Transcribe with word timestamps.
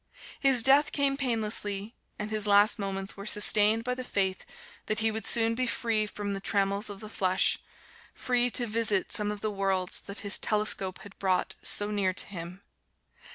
His 0.39 0.63
death 0.63 0.91
came 0.91 1.15
painlessly, 1.15 1.93
and 2.17 2.31
his 2.31 2.47
last 2.47 2.79
moments 2.79 3.15
were 3.15 3.27
sustained 3.27 3.83
by 3.83 3.93
the 3.93 4.03
faith 4.03 4.47
that 4.87 4.97
he 4.97 5.11
would 5.11 5.27
soon 5.27 5.53
be 5.53 5.67
free 5.67 6.07
from 6.07 6.33
the 6.33 6.39
trammels 6.39 6.89
of 6.89 7.01
the 7.01 7.07
flesh 7.07 7.59
free 8.15 8.49
to 8.49 8.65
visit 8.65 9.11
some 9.11 9.29
of 9.29 9.41
the 9.41 9.51
worlds 9.51 9.99
that 9.99 10.21
his 10.25 10.39
telescope 10.39 11.01
had 11.01 11.19
brought 11.19 11.53
so 11.61 11.91
near 11.91 12.13
to 12.15 12.25
him. 12.25 12.63